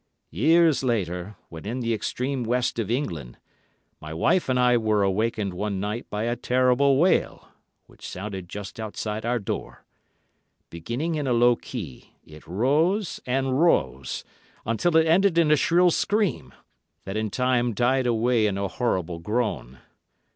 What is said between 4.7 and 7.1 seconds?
were awakened one night by a terrible